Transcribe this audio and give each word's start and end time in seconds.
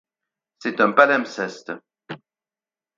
C'est 0.57 0.81
un 0.81 0.93
palimpseste. 0.93 1.73